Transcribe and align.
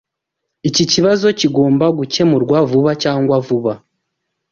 Iki 0.69 0.83
kibazo 0.91 1.25
kigomba 1.39 1.85
gukemurwa 1.97 2.57
vuba 2.69 2.91
cyangwa 3.03 3.35
vuba. 3.47 3.73